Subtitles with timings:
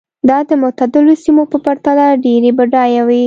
[0.29, 3.19] دا د معتدلو سیمو په پرتله ډېرې بډایه وې.